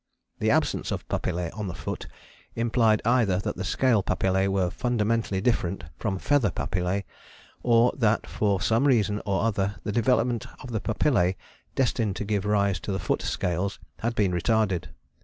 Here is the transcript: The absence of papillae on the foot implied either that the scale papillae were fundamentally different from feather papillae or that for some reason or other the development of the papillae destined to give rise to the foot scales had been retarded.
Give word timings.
The 0.39 0.49
absence 0.49 0.91
of 0.91 1.07
papillae 1.09 1.51
on 1.51 1.67
the 1.67 1.75
foot 1.75 2.07
implied 2.55 3.03
either 3.05 3.37
that 3.37 3.55
the 3.55 3.63
scale 3.63 4.01
papillae 4.01 4.47
were 4.47 4.71
fundamentally 4.71 5.41
different 5.41 5.83
from 5.99 6.17
feather 6.17 6.49
papillae 6.49 7.05
or 7.61 7.93
that 7.95 8.25
for 8.25 8.59
some 8.61 8.87
reason 8.87 9.21
or 9.27 9.43
other 9.43 9.75
the 9.83 9.91
development 9.91 10.47
of 10.63 10.71
the 10.71 10.81
papillae 10.81 11.35
destined 11.75 12.15
to 12.15 12.25
give 12.25 12.45
rise 12.45 12.79
to 12.79 12.91
the 12.91 12.97
foot 12.97 13.21
scales 13.21 13.79
had 13.99 14.15
been 14.15 14.31
retarded. 14.31 14.85